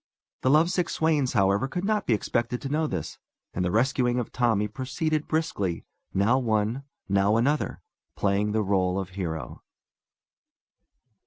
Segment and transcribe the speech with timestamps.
[0.41, 3.19] The lovesick swains, however, could not be expected to know of this,
[3.53, 7.81] and the rescuing of Tommy proceeded briskly, now one, now another,
[8.15, 9.61] playing the r├┤le of hero.